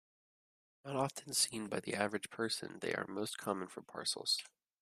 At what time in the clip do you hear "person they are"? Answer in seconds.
2.31-3.05